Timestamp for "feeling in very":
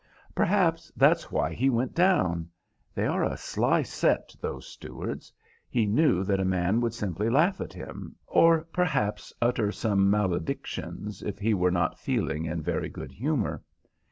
11.99-12.89